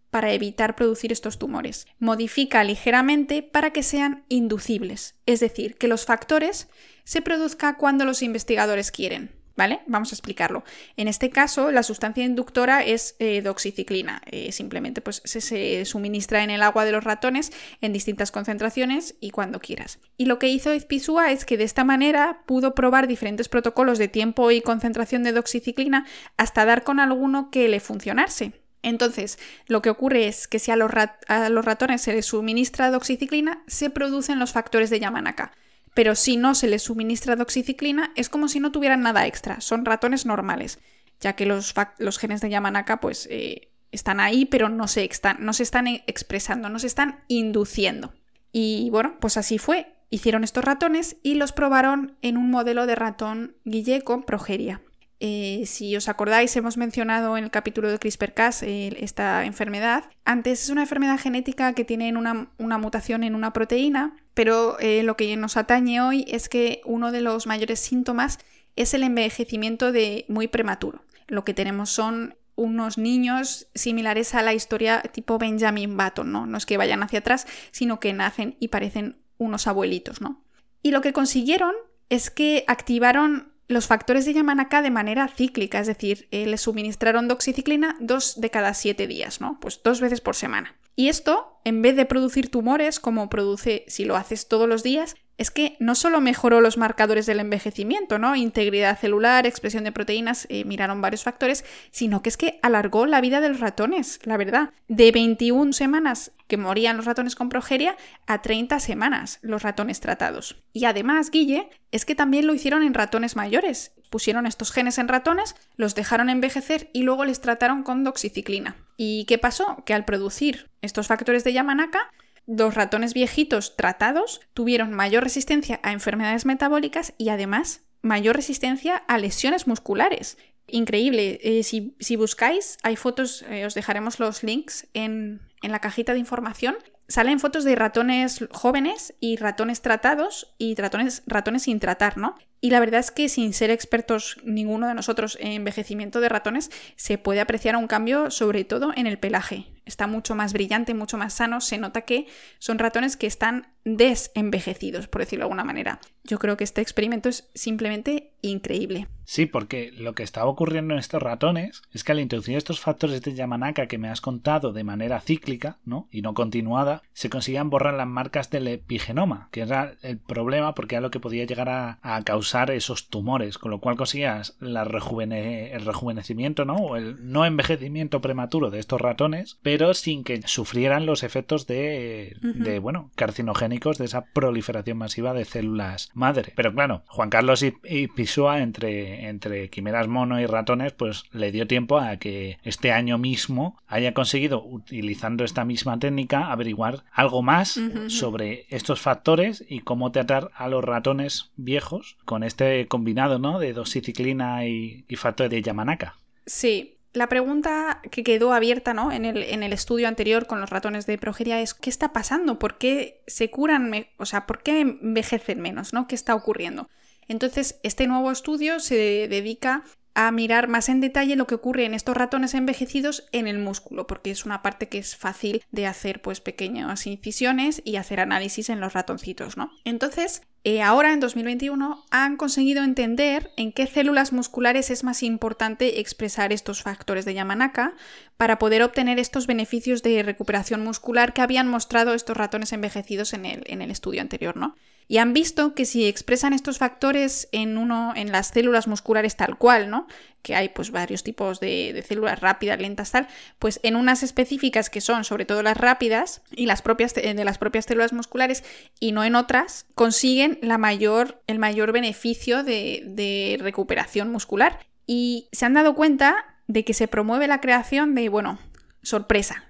para 0.08 0.32
evitar 0.32 0.76
producir 0.76 1.12
estos 1.12 1.38
tumores. 1.38 1.86
Modifica 1.98 2.64
ligeramente 2.64 3.42
para 3.42 3.72
que 3.72 3.82
sean 3.82 4.24
inducibles, 4.28 5.14
es 5.26 5.40
decir, 5.40 5.76
que 5.76 5.88
los 5.88 6.06
factores 6.06 6.68
se 7.04 7.20
produzcan 7.20 7.74
cuando 7.74 8.06
los 8.06 8.22
investigadores 8.22 8.90
quieren. 8.90 9.39
Vamos 9.86 10.12
a 10.12 10.14
explicarlo. 10.14 10.64
En 10.96 11.08
este 11.08 11.30
caso, 11.30 11.70
la 11.70 11.82
sustancia 11.82 12.24
inductora 12.24 12.82
es 12.82 13.16
eh, 13.18 13.42
doxiciclina. 13.42 14.22
Eh, 14.26 14.52
simplemente 14.52 15.00
pues, 15.00 15.22
se, 15.24 15.84
suministra 15.84 16.42
en 16.42 16.50
el 16.50 16.62
agua 16.62 16.84
de 16.84 16.92
los 16.92 17.04
ratones 17.04 17.52
en 17.80 17.92
distintas 17.92 18.30
concentraciones 18.30 19.16
y 19.20 19.30
cuando 19.30 19.60
quieras. 19.60 19.98
Y 20.16 20.26
lo 20.26 20.38
que 20.38 20.48
hizo 20.48 20.72
Izpisua 20.72 21.32
es 21.32 21.44
que 21.44 21.58
de 21.58 21.64
esta 21.64 21.84
manera 21.84 22.42
pudo 22.46 22.74
probar 22.74 23.06
diferentes 23.06 23.48
protocolos 23.48 23.98
de 23.98 24.08
tiempo 24.08 24.50
y 24.50 24.62
concentración 24.62 25.22
de 25.24 25.32
doxiciclina 25.32 26.06
hasta 26.36 26.64
dar 26.64 26.82
con 26.82 26.98
alguno 26.98 27.50
que 27.50 27.68
le 27.68 27.80
funcionase. 27.80 28.52
Entonces, 28.82 29.38
lo 29.66 29.82
que 29.82 29.90
ocurre 29.90 30.26
es 30.26 30.48
que 30.48 30.58
si 30.58 30.70
a 30.70 30.76
los, 30.76 30.90
a 31.28 31.48
los 31.50 31.64
ratones 31.66 32.00
se 32.00 32.14
les 32.14 32.24
suministra 32.24 32.90
doxiciclina, 32.90 33.62
se 33.66 33.90
producen 33.90 34.38
los 34.38 34.52
factores 34.52 34.88
de 34.88 35.00
Yamanaka 35.00 35.52
pero 36.00 36.14
si 36.14 36.38
no 36.38 36.54
se 36.54 36.66
les 36.66 36.84
suministra 36.84 37.36
doxiciclina 37.36 38.12
es 38.16 38.30
como 38.30 38.48
si 38.48 38.58
no 38.58 38.72
tuvieran 38.72 39.02
nada 39.02 39.26
extra, 39.26 39.60
son 39.60 39.84
ratones 39.84 40.24
normales, 40.24 40.78
ya 41.20 41.34
que 41.34 41.44
los, 41.44 41.74
genes 42.18 42.40
de 42.40 42.48
Yamanaka 42.48 43.00
pues 43.00 43.28
eh, 43.30 43.68
están 43.92 44.18
ahí 44.18 44.46
pero 44.46 44.70
no 44.70 44.88
se, 44.88 45.10
no 45.40 45.52
se 45.52 45.62
están 45.62 45.86
expresando, 45.88 46.70
no 46.70 46.78
se 46.78 46.86
están 46.86 47.22
induciendo. 47.28 48.14
Y 48.50 48.88
bueno, 48.88 49.18
pues 49.20 49.36
así 49.36 49.58
fue, 49.58 49.92
hicieron 50.08 50.42
estos 50.42 50.64
ratones 50.64 51.18
y 51.22 51.34
los 51.34 51.52
probaron 51.52 52.16
en 52.22 52.38
un 52.38 52.50
modelo 52.50 52.86
de 52.86 52.94
ratón 52.94 53.56
guille 53.66 54.00
con 54.00 54.22
progeria. 54.22 54.80
Eh, 55.22 55.64
si 55.66 55.94
os 55.96 56.08
acordáis, 56.08 56.56
hemos 56.56 56.78
mencionado 56.78 57.36
en 57.36 57.44
el 57.44 57.50
capítulo 57.50 57.90
de 57.90 57.98
CRISPR-Cas 57.98 58.62
esta 58.62 59.44
enfermedad. 59.44 60.04
Antes 60.24 60.62
es 60.62 60.70
una 60.70 60.80
enfermedad 60.80 61.18
genética 61.18 61.74
que 61.74 61.84
tiene 61.84 62.10
una, 62.16 62.78
mutación 62.78 63.22
en 63.22 63.34
una 63.34 63.52
proteína, 63.52 64.16
pero 64.32 64.78
eh, 64.80 65.02
lo 65.02 65.18
que 65.18 65.36
nos 65.36 65.58
atañe 65.58 66.00
hoy 66.00 66.24
es 66.26 66.48
que 66.48 66.80
uno 66.86 67.12
de 67.12 67.20
los 67.20 67.46
mayores 67.46 67.80
síntomas 67.80 68.38
es 68.76 68.94
el 68.94 69.02
envejecimiento 69.02 69.92
de 69.92 70.24
muy 70.28 70.48
prematuro. 70.48 71.04
Lo 71.28 71.44
que 71.44 71.52
tenemos 71.52 71.90
son 71.90 72.36
unos 72.56 72.96
niños 72.96 73.68
similares 73.74 74.34
a 74.34 74.42
la 74.42 74.54
historia 74.54 75.02
tipo 75.02 75.36
Benjamin 75.36 75.98
Button, 75.98 76.32
¿no? 76.32 76.46
No 76.46 76.56
es 76.56 76.64
que 76.64 76.78
vayan 76.78 77.02
hacia 77.02 77.18
atrás, 77.18 77.46
sino 77.72 78.00
que 78.00 78.14
nacen 78.14 78.56
y 78.58 78.68
parecen 78.68 79.18
unos 79.36 79.66
abuelitos, 79.66 80.22
¿no? 80.22 80.42
Y 80.82 80.92
lo 80.92 81.02
que 81.02 81.12
consiguieron 81.12 81.74
es 82.08 82.30
que 82.30 82.64
activaron 82.66 83.49
los 83.70 83.86
factores 83.86 84.24
de 84.24 84.34
Yamanaka 84.34 84.82
de 84.82 84.90
manera 84.90 85.28
cíclica, 85.28 85.78
es 85.78 85.86
decir, 85.86 86.26
eh, 86.32 86.44
le 86.46 86.58
suministraron 86.58 87.28
doxiciclina 87.28 87.96
dos 88.00 88.40
de 88.40 88.50
cada 88.50 88.74
siete 88.74 89.06
días, 89.06 89.40
¿no? 89.40 89.58
Pues 89.60 89.80
dos 89.84 90.00
veces 90.00 90.20
por 90.20 90.34
semana. 90.34 90.76
Y 90.96 91.08
esto, 91.08 91.60
en 91.64 91.80
vez 91.80 91.94
de 91.94 92.04
producir 92.04 92.50
tumores, 92.50 92.98
como 92.98 93.30
produce 93.30 93.84
si 93.86 94.04
lo 94.04 94.16
haces 94.16 94.48
todos 94.48 94.68
los 94.68 94.82
días, 94.82 95.14
es 95.40 95.50
que 95.50 95.74
no 95.80 95.94
solo 95.94 96.20
mejoró 96.20 96.60
los 96.60 96.76
marcadores 96.76 97.24
del 97.24 97.40
envejecimiento, 97.40 98.18
¿no? 98.18 98.36
Integridad 98.36 98.98
celular, 98.98 99.46
expresión 99.46 99.84
de 99.84 99.90
proteínas, 99.90 100.46
eh, 100.50 100.66
miraron 100.66 101.00
varios 101.00 101.22
factores, 101.22 101.64
sino 101.90 102.20
que 102.20 102.28
es 102.28 102.36
que 102.36 102.60
alargó 102.62 103.06
la 103.06 103.22
vida 103.22 103.40
de 103.40 103.48
los 103.48 103.58
ratones, 103.58 104.20
la 104.24 104.36
verdad. 104.36 104.74
De 104.88 105.10
21 105.12 105.72
semanas 105.72 106.32
que 106.46 106.58
morían 106.58 106.98
los 106.98 107.06
ratones 107.06 107.36
con 107.36 107.48
progeria 107.48 107.96
a 108.26 108.42
30 108.42 108.80
semanas 108.80 109.38
los 109.40 109.62
ratones 109.62 110.00
tratados. 110.00 110.62
Y 110.74 110.84
además, 110.84 111.30
Guille, 111.30 111.70
es 111.90 112.04
que 112.04 112.14
también 112.14 112.46
lo 112.46 112.52
hicieron 112.52 112.82
en 112.82 112.92
ratones 112.92 113.34
mayores. 113.34 113.92
Pusieron 114.10 114.46
estos 114.46 114.72
genes 114.72 114.98
en 114.98 115.08
ratones, 115.08 115.56
los 115.76 115.94
dejaron 115.94 116.28
envejecer 116.28 116.90
y 116.92 117.02
luego 117.02 117.24
les 117.24 117.40
trataron 117.40 117.82
con 117.82 118.04
doxiciclina. 118.04 118.76
¿Y 118.98 119.24
qué 119.24 119.38
pasó? 119.38 119.84
Que 119.86 119.94
al 119.94 120.04
producir 120.04 120.68
estos 120.82 121.06
factores 121.06 121.44
de 121.44 121.54
Yamanaka, 121.54 122.10
los 122.46 122.74
ratones 122.74 123.14
viejitos 123.14 123.76
tratados 123.76 124.40
tuvieron 124.54 124.92
mayor 124.92 125.22
resistencia 125.24 125.80
a 125.82 125.92
enfermedades 125.92 126.46
metabólicas 126.46 127.14
y 127.18 127.28
además 127.28 127.82
mayor 128.02 128.36
resistencia 128.36 128.96
a 128.96 129.18
lesiones 129.18 129.66
musculares. 129.66 130.38
Increíble. 130.66 131.40
Eh, 131.42 131.62
si, 131.62 132.16
buscáis, 132.16 132.78
hay 132.82 132.96
fotos, 132.96 133.44
eh, 133.48 133.66
os 133.66 133.74
dejaremos 133.74 134.20
los 134.20 134.42
links 134.42 134.86
en, 134.94 135.40
en 135.62 135.72
la 135.72 135.80
cajita 135.80 136.12
de 136.12 136.20
información 136.20 136.76
salen 137.10 137.40
fotos 137.40 137.64
de 137.64 137.74
ratones 137.74 138.46
jóvenes 138.52 139.14
y 139.20 139.36
ratones 139.36 139.82
tratados 139.82 140.54
y 140.58 140.76
ratones, 140.76 141.22
ratones 141.26 141.64
sin 141.64 141.80
tratar, 141.80 142.16
¿no? 142.16 142.36
Y 142.60 142.70
la 142.70 142.80
verdad 142.80 143.00
es 143.00 143.10
que 143.10 143.28
sin 143.28 143.54
ser 143.54 143.70
expertos 143.70 144.36
ninguno 144.44 144.86
de 144.86 144.94
nosotros 144.94 145.38
en 145.40 145.52
envejecimiento 145.52 146.20
de 146.20 146.28
ratones, 146.28 146.70
se 146.96 147.16
puede 147.16 147.40
apreciar 147.40 147.76
un 147.76 147.86
cambio 147.86 148.30
sobre 148.30 148.64
todo 148.64 148.92
en 148.94 149.06
el 149.06 149.18
pelaje. 149.18 149.66
Está 149.86 150.06
mucho 150.06 150.34
más 150.34 150.52
brillante, 150.52 150.94
mucho 150.94 151.16
más 151.16 151.34
sano. 151.34 151.60
Se 151.60 151.78
nota 151.78 152.02
que 152.02 152.26
son 152.58 152.78
ratones 152.78 153.16
que 153.16 153.26
están 153.26 153.72
desenvejecidos, 153.84 155.08
por 155.08 155.22
decirlo 155.22 155.44
de 155.44 155.46
alguna 155.46 155.64
manera. 155.64 156.00
Yo 156.22 156.38
creo 156.38 156.56
que 156.56 156.64
este 156.64 156.82
experimento 156.82 157.28
es 157.28 157.48
simplemente 157.54 158.29
increíble. 158.42 159.08
Sí, 159.30 159.46
porque 159.46 159.92
lo 159.96 160.14
que 160.14 160.24
estaba 160.24 160.50
ocurriendo 160.50 160.94
en 160.94 160.98
estos 160.98 161.22
ratones 161.22 161.82
es 161.92 162.02
que 162.02 162.10
al 162.10 162.18
introducir 162.18 162.56
estos 162.56 162.80
factores 162.80 163.22
de 163.22 163.32
Yamanaka 163.32 163.86
que 163.86 163.96
me 163.96 164.08
has 164.08 164.20
contado 164.20 164.72
de 164.72 164.82
manera 164.82 165.20
cíclica 165.20 165.78
¿no? 165.84 166.08
y 166.10 166.22
no 166.22 166.34
continuada, 166.34 167.02
se 167.12 167.30
conseguían 167.30 167.70
borrar 167.70 167.94
las 167.94 168.08
marcas 168.08 168.50
del 168.50 168.66
epigenoma, 168.66 169.48
que 169.52 169.60
era 169.60 169.94
el 170.02 170.18
problema 170.18 170.74
porque 170.74 170.96
era 170.96 171.02
lo 171.02 171.12
que 171.12 171.20
podía 171.20 171.44
llegar 171.44 171.68
a, 171.68 172.00
a 172.02 172.20
causar 172.24 172.72
esos 172.72 173.08
tumores, 173.08 173.56
con 173.56 173.70
lo 173.70 173.78
cual 173.78 173.94
conseguías 173.94 174.56
la 174.58 174.82
el 174.82 175.84
rejuvenecimiento, 175.84 176.64
¿no? 176.64 176.74
O 176.74 176.96
el 176.96 177.30
no 177.30 177.46
envejecimiento 177.46 178.20
prematuro 178.20 178.70
de 178.70 178.80
estos 178.80 179.00
ratones, 179.00 179.60
pero 179.62 179.94
sin 179.94 180.24
que 180.24 180.42
sufrieran 180.44 181.06
los 181.06 181.22
efectos 181.22 181.68
de, 181.68 182.36
de 182.42 182.80
bueno, 182.80 183.12
carcinogénicos 183.14 183.96
de 183.98 184.06
esa 184.06 184.24
proliferación 184.24 184.98
masiva 184.98 185.34
de 185.34 185.44
células 185.44 186.10
madre. 186.14 186.52
Pero 186.56 186.74
claro, 186.74 187.04
Juan 187.06 187.30
Carlos 187.30 187.62
y, 187.62 187.74
y 187.84 188.08
Entre, 188.38 189.28
entre 189.28 189.70
quimeras 189.70 190.08
mono 190.08 190.40
y 190.40 190.46
ratones, 190.46 190.92
pues 190.92 191.24
le 191.32 191.50
dio 191.52 191.66
tiempo 191.66 191.98
a 191.98 192.16
que 192.16 192.58
este 192.62 192.92
año 192.92 193.18
mismo 193.18 193.76
haya 193.86 194.14
conseguido, 194.14 194.62
utilizando 194.64 195.44
esta 195.44 195.64
misma 195.64 195.98
técnica, 195.98 196.52
averiguar 196.52 197.04
algo 197.12 197.42
más 197.42 197.80
sobre 198.08 198.66
estos 198.70 199.00
factores 199.00 199.64
y 199.68 199.80
cómo 199.80 200.12
tratar 200.12 200.50
a 200.54 200.68
los 200.68 200.84
ratones 200.84 201.50
viejos 201.56 202.16
con 202.24 202.42
este 202.42 202.86
combinado, 202.86 203.38
¿no? 203.38 203.58
De 203.58 203.72
doxiciclina 203.72 204.66
y, 204.66 205.04
y 205.08 205.16
factor 205.16 205.48
de 205.48 205.62
Yamanaka. 205.62 206.16
Sí, 206.46 206.98
la 207.12 207.28
pregunta 207.28 208.00
que 208.10 208.22
quedó 208.22 208.52
abierta 208.52 208.94
¿no? 208.94 209.10
en, 209.10 209.24
el, 209.24 209.42
en, 209.42 209.62
el, 209.64 209.72
estudio 209.72 210.06
anterior 210.06 210.46
con 210.46 210.60
los 210.60 210.70
ratones 210.70 211.06
de 211.06 211.18
progeria 211.18 211.60
es 211.60 211.74
¿qué 211.74 211.90
está 211.90 212.12
pasando? 212.12 212.58
¿Por 212.60 212.78
qué 212.78 213.22
se 213.26 213.50
curan? 213.50 214.06
O 214.16 214.26
sea, 214.26 214.46
¿por 214.46 214.62
qué 214.62 214.80
envejecen 214.80 215.60
menos? 215.60 215.92
¿no? 215.92 216.06
¿Qué 216.06 216.14
está 216.14 216.36
ocurriendo? 216.36 216.88
Entonces, 217.30 217.78
este 217.84 218.08
nuevo 218.08 218.32
estudio 218.32 218.80
se 218.80 219.28
dedica 219.28 219.84
a 220.14 220.32
mirar 220.32 220.66
más 220.66 220.88
en 220.88 221.00
detalle 221.00 221.36
lo 221.36 221.46
que 221.46 221.54
ocurre 221.54 221.84
en 221.84 221.94
estos 221.94 222.16
ratones 222.16 222.54
envejecidos 222.54 223.28
en 223.30 223.46
el 223.46 223.60
músculo, 223.60 224.08
porque 224.08 224.32
es 224.32 224.44
una 224.44 224.62
parte 224.62 224.88
que 224.88 224.98
es 224.98 225.14
fácil 225.14 225.62
de 225.70 225.86
hacer 225.86 226.22
pues 226.22 226.40
pequeñas 226.40 227.06
incisiones 227.06 227.82
y 227.84 227.94
hacer 227.94 228.18
análisis 228.18 228.68
en 228.68 228.80
los 228.80 228.94
ratoncitos, 228.94 229.56
¿no? 229.56 229.70
Entonces, 229.84 230.42
eh, 230.64 230.82
ahora 230.82 231.12
en 231.12 231.20
2021 231.20 232.04
han 232.10 232.36
conseguido 232.36 232.82
entender 232.82 233.52
en 233.56 233.70
qué 233.70 233.86
células 233.86 234.32
musculares 234.32 234.90
es 234.90 235.04
más 235.04 235.22
importante 235.22 236.00
expresar 236.00 236.52
estos 236.52 236.82
factores 236.82 237.24
de 237.24 237.34
Yamanaka 237.34 237.94
para 238.38 238.58
poder 238.58 238.82
obtener 238.82 239.20
estos 239.20 239.46
beneficios 239.46 240.02
de 240.02 240.24
recuperación 240.24 240.82
muscular 240.82 241.32
que 241.32 241.42
habían 241.42 241.68
mostrado 241.68 242.12
estos 242.12 242.36
ratones 242.36 242.72
envejecidos 242.72 243.34
en 243.34 243.46
el, 243.46 243.62
en 243.66 243.82
el 243.82 243.92
estudio 243.92 244.20
anterior, 244.20 244.56
¿no? 244.56 244.74
Y 245.10 245.18
han 245.18 245.32
visto 245.32 245.74
que 245.74 245.86
si 245.86 246.06
expresan 246.06 246.52
estos 246.52 246.78
factores 246.78 247.48
en, 247.50 247.78
uno, 247.78 248.12
en 248.14 248.30
las 248.30 248.46
células 248.46 248.86
musculares 248.86 249.34
tal 249.34 249.58
cual, 249.58 249.90
¿no? 249.90 250.06
Que 250.40 250.54
hay 250.54 250.68
pues 250.68 250.92
varios 250.92 251.24
tipos 251.24 251.58
de, 251.58 252.04
células 252.06 252.38
rápidas, 252.38 252.78
lentas, 252.78 253.10
tal, 253.10 253.26
pues 253.58 253.80
en 253.82 253.96
unas 253.96 254.22
específicas 254.22 254.88
que 254.88 255.00
son 255.00 255.24
sobre 255.24 255.46
todo 255.46 255.64
las 255.64 255.76
rápidas 255.76 256.42
y 256.52 256.66
las 256.66 256.80
propias 256.80 257.12
de 257.14 257.44
las 257.44 257.58
propias 257.58 257.86
células 257.86 258.12
musculares 258.12 258.62
y 259.00 259.10
no 259.10 259.24
en 259.24 259.34
otras, 259.34 259.86
consiguen 259.96 260.60
la 260.62 260.78
mayor, 260.78 261.42
el 261.48 261.58
mayor 261.58 261.90
beneficio 261.90 262.62
de, 262.62 263.58
recuperación 263.60 264.30
muscular. 264.30 264.78
Y 265.08 265.48
se 265.50 265.66
han 265.66 265.74
dado 265.74 265.96
cuenta 265.96 266.36
de 266.68 266.84
que 266.84 266.94
se 266.94 267.08
promueve 267.08 267.48
la 267.48 267.60
creación 267.60 268.14
de, 268.14 268.28
bueno, 268.28 268.60
sorpresa, 269.02 269.64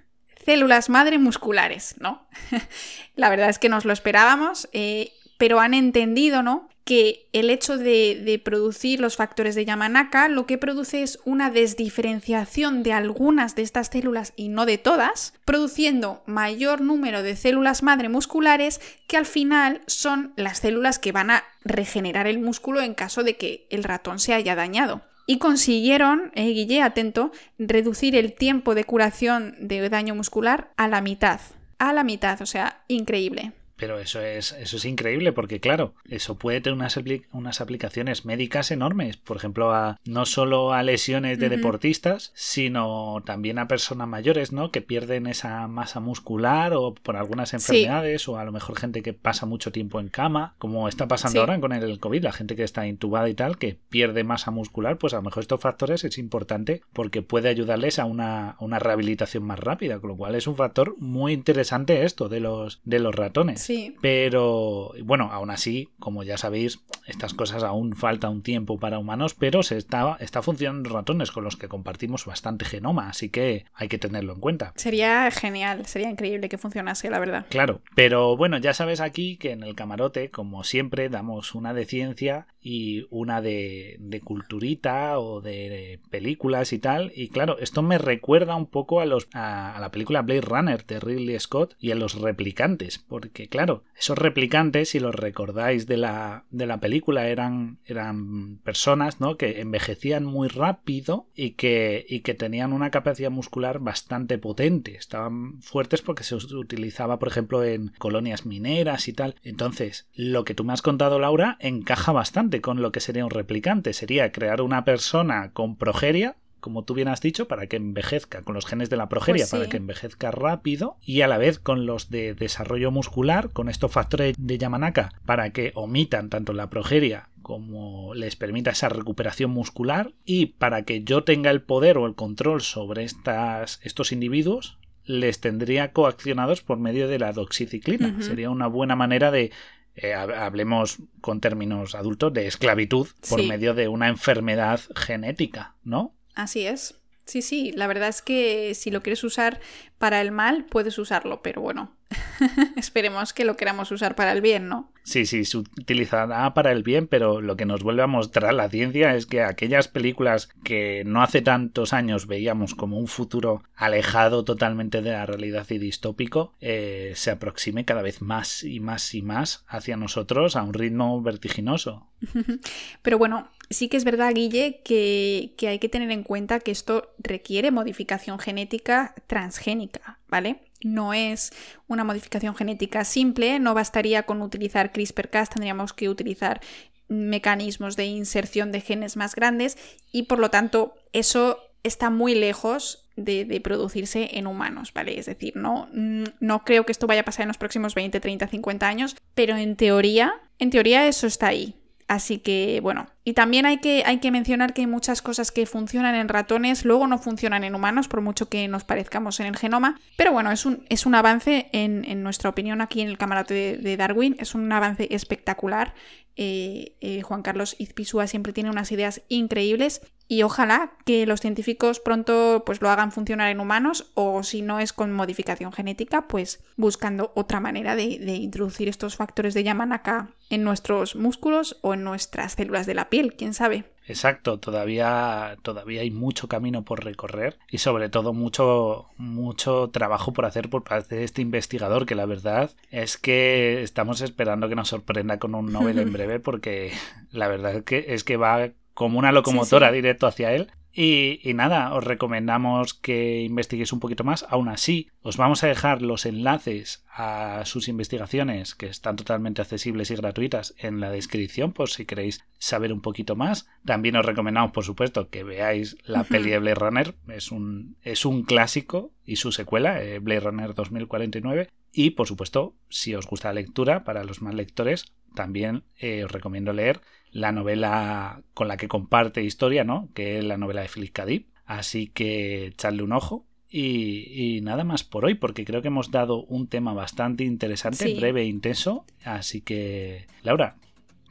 células 0.45 0.91
madre 0.91 1.17
musculares, 1.17 1.95
¿no? 1.97 2.27
la 3.15 3.31
verdad 3.31 3.49
es 3.49 3.57
que 3.57 3.69
nos 3.69 3.85
lo 3.85 3.93
esperábamos. 3.93 4.69
Eh, 4.71 5.13
pero 5.41 5.59
han 5.59 5.73
entendido, 5.73 6.43
¿no? 6.43 6.69
Que 6.83 7.27
el 7.33 7.49
hecho 7.49 7.79
de, 7.79 8.39
producir 8.45 8.99
los 8.99 9.15
factores 9.15 9.55
de 9.55 9.65
Yamanaka 9.65 10.27
lo 10.27 10.45
que 10.45 10.59
produce 10.59 11.01
es 11.01 11.17
una 11.25 11.49
desdiferenciación 11.49 12.83
de 12.83 12.93
algunas 12.93 13.55
de 13.55 13.63
estas 13.63 13.87
células 13.87 14.33
y 14.35 14.49
no 14.49 14.67
de 14.67 14.77
todas, 14.77 15.33
produciendo 15.43 16.21
mayor 16.27 16.81
número 16.81 17.23
de 17.23 17.35
células 17.35 17.81
madre 17.81 18.07
musculares 18.07 18.81
que 19.07 19.17
al 19.17 19.25
final 19.25 19.81
son 19.87 20.31
las 20.35 20.59
células 20.59 20.99
que 20.99 21.11
van 21.11 21.31
a 21.31 21.43
regenerar 21.63 22.27
el 22.27 22.37
músculo 22.37 22.79
en 22.79 22.93
caso 22.93 23.23
de 23.23 23.35
que 23.35 23.65
el 23.71 23.83
ratón 23.83 24.19
se 24.19 24.35
haya 24.35 24.53
dañado. 24.53 25.01
Y 25.25 25.39
consiguieron, 25.39 26.31
eh, 26.35 26.49
Guille, 26.49 26.83
atento, 26.83 27.31
reducir 27.57 28.15
el 28.15 28.33
tiempo 28.33 28.75
de 28.75 28.83
curación 28.83 29.55
de 29.59 29.89
daño 29.89 30.13
muscular 30.13 30.69
a 30.77 30.87
la 30.87 31.01
mitad. 31.01 31.41
A 31.79 31.93
la 31.93 32.03
mitad, 32.03 32.39
o 32.43 32.45
sea, 32.45 32.83
increíble. 32.87 33.53
Pero 33.81 33.97
eso 33.97 34.21
es, 34.21 34.51
eso 34.51 34.77
es 34.77 34.85
increíble 34.85 35.31
porque, 35.31 35.59
claro, 35.59 35.95
eso 36.07 36.35
puede 36.35 36.61
tener 36.61 36.77
unas, 36.77 36.99
unas 37.31 37.61
aplicaciones 37.61 38.25
médicas 38.25 38.69
enormes. 38.69 39.17
Por 39.17 39.37
ejemplo, 39.37 39.73
a, 39.73 39.99
no 40.05 40.27
solo 40.27 40.71
a 40.71 40.83
lesiones 40.83 41.39
de 41.39 41.49
deportistas, 41.49 42.31
sino 42.35 43.23
también 43.25 43.57
a 43.57 43.67
personas 43.67 44.07
mayores, 44.07 44.51
¿no? 44.51 44.69
Que 44.69 44.83
pierden 44.83 45.25
esa 45.25 45.67
masa 45.67 45.99
muscular 45.99 46.73
o 46.75 46.93
por 46.93 47.17
algunas 47.17 47.55
enfermedades 47.55 48.27
o 48.27 48.37
a 48.37 48.45
lo 48.45 48.51
mejor 48.51 48.77
gente 48.77 49.01
que 49.01 49.13
pasa 49.13 49.47
mucho 49.47 49.71
tiempo 49.71 49.99
en 49.99 50.09
cama, 50.09 50.53
como 50.59 50.87
está 50.87 51.07
pasando 51.07 51.39
ahora 51.39 51.59
con 51.59 51.73
el 51.73 51.99
COVID, 51.99 52.23
la 52.23 52.33
gente 52.33 52.55
que 52.55 52.63
está 52.63 52.85
intubada 52.85 53.29
y 53.29 53.33
tal, 53.33 53.57
que 53.57 53.79
pierde 53.89 54.23
masa 54.23 54.51
muscular, 54.51 54.99
pues 54.99 55.13
a 55.13 55.15
lo 55.15 55.23
mejor 55.23 55.41
estos 55.41 55.59
factores 55.59 56.03
es 56.03 56.19
importante 56.19 56.83
porque 56.93 57.23
puede 57.23 57.49
ayudarles 57.49 57.97
a 57.97 58.05
una, 58.05 58.57
una 58.59 58.77
rehabilitación 58.77 59.43
más 59.43 59.57
rápida, 59.59 59.99
con 59.99 60.11
lo 60.11 60.17
cual 60.17 60.35
es 60.35 60.45
un 60.45 60.55
factor 60.55 60.95
muy 60.99 61.33
interesante 61.33 62.03
esto 62.03 62.29
de 62.29 62.41
los, 62.41 62.79
de 62.85 62.99
los 62.99 63.15
ratones. 63.15 63.70
Pero 64.01 64.91
bueno, 65.03 65.29
aún 65.31 65.49
así, 65.49 65.89
como 65.99 66.23
ya 66.23 66.37
sabéis, 66.37 66.79
estas 67.07 67.33
cosas 67.33 67.63
aún 67.63 67.95
falta 67.95 68.29
un 68.29 68.43
tiempo 68.43 68.79
para 68.79 68.99
humanos, 68.99 69.33
pero 69.33 69.63
se 69.63 69.77
está, 69.77 70.17
está 70.19 70.41
funcionando 70.41 70.89
ratones 70.89 71.31
con 71.31 71.43
los 71.43 71.57
que 71.57 71.67
compartimos 71.67 72.25
bastante 72.25 72.65
genoma, 72.65 73.09
así 73.09 73.29
que 73.29 73.65
hay 73.73 73.87
que 73.87 73.97
tenerlo 73.97 74.33
en 74.33 74.39
cuenta. 74.39 74.73
Sería 74.75 75.29
genial, 75.31 75.85
sería 75.85 76.09
increíble 76.09 76.49
que 76.49 76.57
funcionase, 76.57 77.09
la 77.09 77.19
verdad. 77.19 77.45
Claro, 77.49 77.81
pero 77.95 78.37
bueno, 78.37 78.57
ya 78.57 78.73
sabes 78.73 79.01
aquí 79.01 79.37
que 79.37 79.51
en 79.51 79.63
el 79.63 79.75
camarote, 79.75 80.29
como 80.29 80.63
siempre, 80.63 81.09
damos 81.09 81.55
una 81.55 81.73
de 81.73 81.85
ciencia 81.85 82.47
y 82.61 83.07
una 83.09 83.41
de, 83.41 83.97
de 83.99 84.21
culturita 84.21 85.19
o 85.19 85.41
de 85.41 85.99
películas 86.09 86.73
y 86.73 86.79
tal. 86.79 87.11
Y 87.15 87.29
claro, 87.29 87.57
esto 87.59 87.81
me 87.81 87.97
recuerda 87.97 88.55
un 88.55 88.67
poco 88.67 89.01
a, 89.01 89.05
los, 89.05 89.27
a, 89.33 89.77
la 89.79 89.91
película 89.91 90.21
Blade 90.21 90.41
Runner 90.41 90.85
de 90.85 90.99
Ridley 90.99 91.39
Scott 91.39 91.75
y 91.79 91.91
a 91.91 91.95
los 91.95 92.19
replicantes, 92.19 92.99
porque 92.99 93.47
claro, 93.47 93.60
esos 93.97 94.17
replicantes, 94.17 94.89
si 94.89 94.99
los 94.99 95.13
recordáis 95.13 95.87
de 95.87 95.97
la, 95.97 96.45
de 96.49 96.65
la 96.65 96.79
película, 96.79 97.27
eran, 97.27 97.79
eran 97.85 98.57
personas 98.63 99.19
¿no? 99.19 99.37
que 99.37 99.61
envejecían 99.61 100.25
muy 100.25 100.47
rápido 100.47 101.27
y 101.35 101.51
que, 101.51 102.05
y 102.07 102.21
que 102.21 102.33
tenían 102.33 102.73
una 102.73 102.91
capacidad 102.91 103.31
muscular 103.31 103.79
bastante 103.79 104.37
potente. 104.37 104.95
Estaban 104.95 105.61
fuertes 105.61 106.01
porque 106.01 106.23
se 106.23 106.35
utilizaba, 106.35 107.19
por 107.19 107.27
ejemplo, 107.27 107.63
en 107.63 107.89
colonias 107.99 108.45
mineras 108.45 109.07
y 109.07 109.13
tal. 109.13 109.35
Entonces, 109.43 110.07
lo 110.13 110.43
que 110.45 110.55
tú 110.55 110.63
me 110.63 110.73
has 110.73 110.81
contado, 110.81 111.19
Laura, 111.19 111.57
encaja 111.59 112.11
bastante 112.11 112.61
con 112.61 112.81
lo 112.81 112.91
que 112.91 112.99
sería 112.99 113.25
un 113.25 113.31
replicante. 113.31 113.93
Sería 113.93 114.31
crear 114.31 114.61
una 114.61 114.83
persona 114.85 115.51
con 115.53 115.75
progeria, 115.75 116.35
como 116.61 116.83
tú 116.83 116.93
bien 116.93 117.09
has 117.09 117.19
dicho, 117.19 117.47
para 117.47 117.67
que 117.67 117.75
envejezca 117.75 118.43
con 118.43 118.55
los 118.55 118.65
genes 118.65 118.89
de 118.89 118.97
la 118.97 119.09
progeria, 119.09 119.43
pues 119.43 119.51
para 119.51 119.69
que 119.69 119.77
envejezca 119.77 120.31
rápido 120.31 120.95
y 121.01 121.21
a 121.21 121.27
la 121.27 121.37
vez 121.37 121.59
con 121.59 121.85
los 121.85 122.09
de 122.09 122.33
desarrollo 122.33 122.91
muscular, 122.91 123.49
con 123.51 123.67
estos 123.67 123.91
factores 123.91 124.35
de 124.37 124.57
Yamanaka, 124.57 125.13
para 125.25 125.51
que 125.51 125.71
omitan 125.75 126.29
tanto 126.29 126.53
la 126.53 126.69
progeria 126.69 127.29
como 127.41 128.13
les 128.13 128.35
permita 128.35 128.71
esa 128.71 128.87
recuperación 128.87 129.51
muscular 129.51 130.13
y 130.23 130.45
para 130.45 130.83
que 130.83 131.03
yo 131.03 131.23
tenga 131.23 131.49
el 131.49 131.61
poder 131.61 131.97
o 131.97 132.05
el 132.05 132.15
control 132.15 132.61
sobre 132.61 133.03
estas, 133.03 133.79
estos 133.83 134.11
individuos, 134.11 134.77
les 135.03 135.41
tendría 135.41 135.91
coaccionados 135.91 136.61
por 136.61 136.77
medio 136.77 137.07
de 137.07 137.19
la 137.19 137.33
doxiciclina. 137.33 138.21
Sería 138.21 138.51
una 138.51 138.67
buena 138.67 138.95
manera 138.95 139.31
de 139.31 139.51
eh, 139.95 140.13
hablemos 140.13 140.99
con 141.19 141.41
términos 141.41 141.95
adultos, 141.95 142.31
de 142.33 142.47
esclavitud 142.47 143.07
por 143.29 143.43
medio 143.43 143.73
de 143.73 143.87
una 143.87 144.07
enfermedad 144.07 144.79
genética, 144.95 145.75
¿no? 145.83 146.15
Así 146.35 146.65
es. 146.65 146.95
Sí, 147.25 147.41
sí, 147.41 147.71
la 147.71 147.87
verdad 147.87 148.09
es 148.09 148.21
que 148.21 148.73
si 148.75 148.91
lo 148.91 149.01
quieres 149.03 149.23
usar 149.23 149.61
para 149.97 150.21
el 150.21 150.31
mal, 150.31 150.65
puedes 150.65 150.97
usarlo, 150.97 151.41
pero 151.41 151.61
bueno, 151.61 151.95
Esperemos 152.75 153.33
que 153.33 153.45
lo 153.45 153.55
queramos 153.55 153.91
usar 153.91 154.15
para 154.15 154.31
el 154.31 154.41
bien, 154.41 154.67
¿no? 154.67 154.91
Sí, 155.03 155.25
sí, 155.25 155.45
se 155.45 155.57
utilizará 155.57 156.53
para 156.53 156.71
el 156.71 156.83
bien, 156.83 157.07
pero 157.07 157.41
lo 157.41 157.55
que 157.55 157.65
nos 157.65 157.81
vuelve 157.81 158.03
a 158.03 158.07
mostrar 158.07 158.53
la 158.53 158.69
ciencia 158.69 159.15
es 159.15 159.25
que 159.25 159.41
aquellas 159.41 159.87
películas 159.87 160.49
que 160.63 161.03
no 161.05 161.23
hace 161.23 161.41
tantos 161.41 161.93
años 161.93 162.27
veíamos 162.27 162.75
como 162.75 162.97
un 162.97 163.07
futuro 163.07 163.63
alejado 163.75 164.43
totalmente 164.43 165.01
de 165.01 165.11
la 165.11 165.25
realidad 165.25 165.65
y 165.69 165.79
distópico, 165.79 166.53
eh, 166.59 167.13
se 167.15 167.31
aproxime 167.31 167.83
cada 167.83 168.03
vez 168.03 168.21
más 168.21 168.63
y 168.63 168.79
más 168.79 169.15
y 169.15 169.21
más 169.21 169.65
hacia 169.67 169.97
nosotros 169.97 170.55
a 170.55 170.63
un 170.63 170.73
ritmo 170.73 171.21
vertiginoso. 171.21 172.07
Pero 173.01 173.17
bueno, 173.17 173.49
sí 173.69 173.89
que 173.89 173.97
es 173.97 174.03
verdad, 174.03 174.33
Guille, 174.35 174.81
que, 174.83 175.55
que 175.57 175.67
hay 175.67 175.79
que 175.79 175.89
tener 175.89 176.11
en 176.11 176.23
cuenta 176.23 176.59
que 176.59 176.71
esto 176.71 177.11
requiere 177.17 177.71
modificación 177.71 178.37
genética 178.37 179.15
transgénica, 179.27 180.19
¿vale? 180.27 180.70
No 180.83 181.13
es 181.13 181.51
una 181.87 182.03
modificación 182.03 182.55
genética 182.55 183.05
simple, 183.05 183.59
no 183.59 183.73
bastaría 183.73 184.23
con 184.23 184.41
utilizar 184.41 184.91
CRISPR-Cas, 184.91 185.49
tendríamos 185.49 185.93
que 185.93 186.09
utilizar 186.09 186.61
mecanismos 187.07 187.95
de 187.95 188.05
inserción 188.05 188.71
de 188.71 188.81
genes 188.81 189.17
más 189.17 189.35
grandes 189.35 189.77
y 190.11 190.23
por 190.23 190.39
lo 190.39 190.49
tanto 190.49 190.95
eso 191.11 191.59
está 191.83 192.09
muy 192.09 192.35
lejos 192.35 193.09
de, 193.15 193.61
producirse 193.63 194.37
en 194.37 194.47
humanos, 194.47 194.93
¿vale? 194.93 195.19
Es 195.19 195.25
decir, 195.25 195.55
no, 195.55 195.89
no 195.91 196.63
creo 196.63 196.85
que 196.85 196.91
esto 196.91 197.07
vaya 197.07 197.21
a 197.21 197.25
pasar 197.25 197.43
en 197.43 197.49
los 197.49 197.57
próximos 197.57 197.95
20, 197.95 198.19
30, 198.19 198.47
50 198.47 198.87
años, 198.87 199.15
pero 199.35 199.57
en 199.57 199.75
teoría, 199.75 200.33
en 200.59 200.69
teoría 200.69 201.07
eso 201.07 201.27
está 201.27 201.47
ahí. 201.47 201.75
Así 202.07 202.39
que, 202.39 202.79
bueno, 202.81 203.07
y 203.23 203.33
también 203.33 203.67
hay 203.67 203.77
que, 203.77 204.03
hay 204.05 204.19
que 204.19 204.31
mencionar 204.31 204.73
que 204.73 204.81
hay 204.81 204.87
muchas 204.87 205.21
cosas 205.21 205.51
que 205.51 205.67
funcionan 205.67 206.15
en 206.15 206.27
ratones, 206.27 206.85
luego 206.85 207.05
no 207.05 207.19
funcionan 207.19 207.63
en 207.63 207.75
humanos, 207.75 208.07
por 208.07 208.21
mucho 208.21 208.49
que 208.49 208.67
nos 208.67 208.83
parezcamos 208.83 209.39
en 209.39 209.45
el 209.45 209.57
genoma. 209.57 209.99
Pero 210.17 210.31
bueno, 210.31 210.51
es 210.51 210.65
un, 210.65 210.85
es 210.89 211.05
un 211.05 211.13
avance, 211.13 211.69
en, 211.71 212.23
nuestra 212.23 212.49
opinión, 212.49 212.81
aquí 212.81 213.01
en 213.01 213.09
el 213.09 213.19
camarote 213.19 213.77
de, 213.77 213.97
Darwin, 213.97 214.35
es 214.39 214.55
un 214.55 214.71
avance 214.71 215.07
espectacular. 215.11 215.93
Eh, 216.35 216.95
eh, 217.01 217.21
Juan 217.21 217.43
Carlos 217.43 217.75
Izpisúa 217.77 218.25
siempre 218.25 218.53
tiene 218.53 218.69
unas 218.69 218.91
ideas 218.91 219.21
increíbles 219.27 220.01
y 220.31 220.43
ojalá 220.43 220.93
que 221.05 221.25
los 221.25 221.41
científicos 221.41 221.99
pronto 221.99 222.63
pues 222.65 222.81
lo 222.81 222.89
hagan 222.89 223.11
funcionar 223.11 223.49
en 223.51 223.59
humanos 223.59 224.11
o 224.13 224.43
si 224.43 224.61
no 224.61 224.79
es 224.79 224.93
con 224.93 225.11
modificación 225.11 225.73
genética 225.73 226.29
pues 226.29 226.63
buscando 226.77 227.33
otra 227.35 227.59
manera 227.59 227.97
de, 227.97 228.03
introducir 228.03 228.87
estos 228.87 229.17
factores 229.17 229.53
de 229.53 229.65
Yamanaka 229.65 230.29
en 230.49 230.63
nuestros 230.63 231.17
músculos 231.17 231.79
o 231.81 231.95
en 231.95 232.05
nuestras 232.05 232.53
células 232.53 232.85
de 232.85 232.93
la 232.93 233.09
piel, 233.11 233.35
quién 233.35 233.53
sabe. 233.53 233.83
Exacto, 234.07 234.59
todavía, 234.59 235.57
todavía 235.61 236.01
hay 236.01 236.09
mucho 236.09 236.47
camino 236.47 236.83
por 236.83 237.05
recorrer 237.05 237.59
y 237.69 237.77
sobre 237.77 238.09
todo 238.09 238.33
mucho, 238.33 239.05
mucho 239.17 239.89
trabajo 239.91 240.33
por 240.33 240.45
hacer 240.45 240.69
por 240.69 240.83
parte 240.83 241.15
de 241.15 241.23
este 241.23 241.43
investigador 241.43 242.07
que 242.07 242.15
la 242.15 242.25
verdad 242.25 242.71
es 242.89 243.17
que 243.17 243.83
estamos 243.83 244.21
esperando 244.21 244.67
que 244.67 244.75
nos 244.75 244.89
sorprenda 244.89 245.37
con 245.37 245.53
un 245.53 245.71
Nobel 245.71 245.99
en 245.99 246.11
breve 246.13 246.39
porque 246.39 246.91
la 247.31 247.47
verdad 247.47 247.75
es 247.75 247.83
que, 247.83 248.05
es 248.07 248.23
que 248.23 248.37
va 248.37 248.71
como 248.95 249.19
una 249.19 249.31
locomotora 249.31 249.91
directo 249.91 250.25
hacia 250.27 250.51
él. 250.53 250.71
Y, 250.93 251.39
nada, 251.55 251.93
os 251.93 252.03
recomendamos 252.03 252.93
que 252.93 253.41
investiguéis 253.43 253.93
un 253.93 253.99
poquito 253.99 254.23
más. 254.23 254.45
Aún 254.49 254.67
así, 254.67 255.09
os 255.21 255.37
vamos 255.37 255.63
a 255.63 255.67
dejar 255.67 256.01
los 256.01 256.25
enlaces 256.25 257.03
a 257.13 257.63
sus 257.65 257.87
investigaciones, 257.87 258.75
que 258.75 258.87
están 258.87 259.15
totalmente 259.15 259.61
accesibles 259.61 260.11
y 260.11 260.15
gratuitas, 260.15 260.75
en 260.77 260.99
la 260.99 261.09
descripción, 261.09 261.71
por 261.71 261.89
si 261.89 262.05
queréis 262.05 262.43
saber 262.57 262.91
un 262.91 263.01
poquito 263.01 263.35
más. 263.35 263.67
También 263.85 264.17
os 264.17 264.25
recomendamos, 264.25 264.71
por 264.71 264.83
supuesto, 264.83 265.29
que 265.29 265.43
veáis 265.43 265.97
la 266.03 266.23
peli 266.23 266.49
de 266.49 266.59
Blade 266.59 266.75
Runner. 266.75 267.15
Es 267.29 267.51
un, 267.51 267.95
es 268.03 268.25
un 268.25 268.43
clásico 268.43 269.11
y 269.25 269.37
su 269.37 269.51
secuela, 269.51 270.03
eh, 270.03 270.19
Blade 270.19 270.41
Runner 270.41 270.73
2049. 270.73 271.69
Y, 271.93 272.11
por 272.11 272.27
supuesto, 272.27 272.75
si 272.89 273.15
os 273.15 273.27
gusta 273.27 273.49
la 273.49 273.61
lectura, 273.61 274.03
para 274.03 274.23
los 274.23 274.41
más 274.41 274.55
lectores, 274.55 275.13
también 275.33 275.83
eh, 275.97 276.23
os 276.25 276.31
recomiendo 276.31 276.73
leer 276.73 277.01
la 277.31 277.51
novela 277.51 278.41
con 278.53 278.67
la 278.67 278.77
que 278.77 278.87
comparte 278.87 279.43
historia, 279.43 279.83
¿no? 279.83 280.09
Que 280.13 280.39
es 280.39 280.43
la 280.43 280.57
novela 280.57 280.81
de 280.81 280.89
Philip 280.89 281.13
K. 281.13 281.25
Así 281.65 282.07
que 282.07 282.67
echadle 282.67 283.03
un 283.03 283.13
ojo. 283.13 283.45
Y, 283.73 284.59
nada 284.63 284.83
más 284.83 285.05
por 285.05 285.23
hoy, 285.23 285.35
porque 285.35 285.63
creo 285.63 285.81
que 285.81 285.87
hemos 285.87 286.11
dado 286.11 286.43
un 286.43 286.67
tema 286.67 286.93
bastante 286.93 287.45
interesante, 287.45 288.13
breve 288.15 288.41
e 288.41 288.45
intenso. 288.45 289.05
Así 289.23 289.61
que, 289.61 290.27
Laura, 290.43 290.75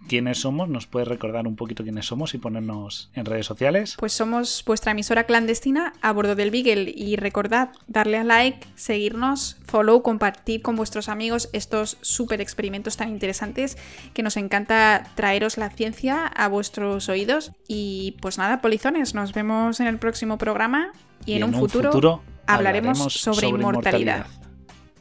quiénes 0.09 0.39
somos, 0.39 0.69
nos 0.69 0.87
puedes 0.87 1.09
recordar 1.09 1.47
un 1.47 1.57
poquito 1.57 1.83
quiénes 1.83 2.07
somos 2.07 2.35
y 2.35 2.39
ponernos 2.39 3.11
en 3.15 3.25
redes 3.25 3.47
sociales. 3.47 3.97
Pues 3.99 4.13
somos 4.13 4.63
vuestra 4.67 4.93
emisora 4.93 5.25
clandestina 5.25 5.93
a 6.03 6.13
bordo 6.13 6.35
del 6.35 6.51
Beagle 6.51 6.93
y 6.95 7.17
recordad 7.17 7.71
darle 7.87 8.19
a 8.19 8.25
like, 8.25 8.67
seguirnos, 8.75 9.57
follow, 9.67 10.03
compartir 10.03 10.63
con 10.63 10.77
vuestros 10.77 11.09
amigos 11.09 11.49
estos 11.53 11.99
super 12.01 12.41
experimentos 12.41 12.97
tan 12.97 13.09
interesantes 13.09 13.79
que 14.15 14.23
nos 14.23 14.37
encanta 14.37 15.07
traeros 15.15 15.59
la 15.59 15.71
ciencia 15.71 16.27
a 16.27 16.49
vuestros 16.49 17.09
oídos. 17.09 17.53
Y 17.69 18.17
pues 18.21 18.39
nada, 18.39 18.61
polizones, 18.61 19.15
nos 19.15 19.33
vemos 19.33 19.81
en 19.81 19.87
el 19.87 19.99
próximo 19.99 20.39
programa 20.39 20.93
y, 21.27 21.35
en, 21.35 21.45
un, 21.45 21.55
futuro, 21.55 22.23
hablaremos, 22.47 22.99
sobre, 23.13 23.49
inmortalidad. 23.49 24.27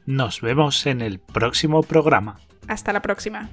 Nos 0.06 0.42
vemos 0.42 0.86
en 0.86 1.02
el 1.02 1.20
próximo 1.20 1.84
programa. 1.84 2.40
Hasta 2.68 2.94
la 2.94 3.02
próxima. 3.02 3.50